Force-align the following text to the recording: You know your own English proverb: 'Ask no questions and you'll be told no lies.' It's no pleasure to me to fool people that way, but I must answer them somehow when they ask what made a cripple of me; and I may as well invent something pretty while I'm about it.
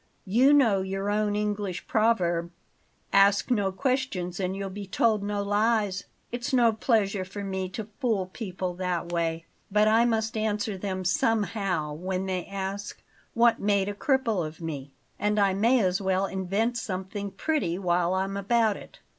You 0.25 0.51
know 0.51 0.81
your 0.81 1.11
own 1.11 1.35
English 1.35 1.85
proverb: 1.85 2.49
'Ask 3.13 3.51
no 3.51 3.71
questions 3.71 4.39
and 4.39 4.55
you'll 4.55 4.71
be 4.71 4.87
told 4.87 5.21
no 5.21 5.43
lies.' 5.43 6.05
It's 6.31 6.51
no 6.51 6.73
pleasure 6.73 7.23
to 7.23 7.43
me 7.43 7.69
to 7.69 7.87
fool 7.99 8.25
people 8.25 8.73
that 8.77 9.11
way, 9.11 9.45
but 9.69 9.87
I 9.87 10.05
must 10.05 10.35
answer 10.35 10.75
them 10.75 11.05
somehow 11.05 11.93
when 11.93 12.25
they 12.25 12.47
ask 12.47 13.03
what 13.35 13.59
made 13.59 13.87
a 13.89 13.93
cripple 13.93 14.43
of 14.43 14.59
me; 14.59 14.91
and 15.19 15.39
I 15.39 15.53
may 15.53 15.81
as 15.81 16.01
well 16.01 16.25
invent 16.25 16.79
something 16.79 17.29
pretty 17.29 17.77
while 17.77 18.15
I'm 18.15 18.35
about 18.37 18.77
it. 18.77 19.01